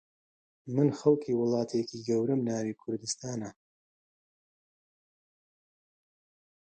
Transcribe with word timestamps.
من 0.75 0.87
خەڵکی 0.99 1.33
وڵاتێکی 1.39 2.03
گەورەم 2.07 2.41
ناوی 2.49 2.77
کوردستانە 2.81 3.49